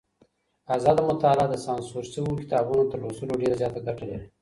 [0.75, 4.27] ازاده مطالعه د سانسور شويو کتابونو تر لوستلو ډېره زياته ګټه لري.